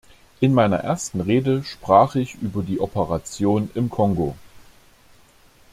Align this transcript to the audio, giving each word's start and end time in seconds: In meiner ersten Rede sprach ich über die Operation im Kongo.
In 0.39 0.55
meiner 0.55 0.77
ersten 0.77 1.21
Rede 1.21 1.63
sprach 1.63 2.15
ich 2.15 2.33
über 2.41 2.63
die 2.63 2.79
Operation 2.79 3.69
im 3.75 3.91
Kongo. 3.91 4.35